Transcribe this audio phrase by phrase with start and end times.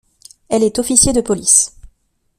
[0.49, 1.75] Elle est officier de police.